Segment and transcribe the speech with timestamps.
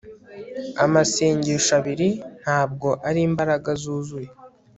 [0.85, 2.09] Amasengesho abiri
[2.41, 4.29] ntabwo ari imbaraga zuzuye